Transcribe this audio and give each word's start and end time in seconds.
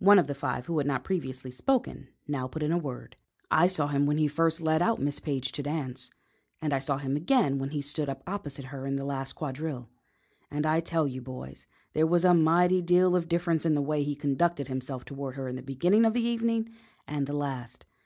One 0.00 0.18
of 0.18 0.26
the 0.26 0.34
five 0.34 0.66
who 0.66 0.76
had 0.76 0.86
not 0.86 1.04
previously 1.04 1.50
spoken 1.50 2.08
now 2.28 2.46
put 2.46 2.62
in 2.62 2.70
a 2.70 2.76
word: 2.76 3.16
"I 3.50 3.66
saw 3.66 3.86
him 3.88 4.04
when 4.04 4.18
he 4.18 4.28
first 4.28 4.60
led 4.60 4.82
out 4.82 5.00
Miss 5.00 5.20
Page 5.20 5.52
to 5.52 5.62
dance, 5.62 6.10
and 6.60 6.74
I 6.74 6.78
saw 6.80 6.98
him 6.98 7.16
again 7.16 7.58
when 7.58 7.70
he 7.70 7.80
stood 7.80 8.10
up 8.10 8.22
opposite 8.26 8.66
her 8.66 8.86
in 8.86 8.96
the 8.96 9.06
last 9.06 9.32
quadrille, 9.32 9.88
and 10.50 10.66
I 10.66 10.80
tell 10.80 11.08
you, 11.08 11.22
boys, 11.22 11.64
there 11.94 12.06
was 12.06 12.26
a 12.26 12.34
mighty 12.34 12.82
deal 12.82 13.16
of 13.16 13.26
difference 13.26 13.64
in 13.64 13.74
the 13.74 13.80
way 13.80 14.02
he 14.02 14.14
conducted 14.14 14.68
himself 14.68 15.06
toward 15.06 15.36
her 15.36 15.48
in 15.48 15.56
the 15.56 15.62
beginning 15.62 16.04
of 16.04 16.12
the 16.12 16.26
evening 16.28 16.68
and 17.08 17.26
the 17.26 17.32
last. 17.32 17.86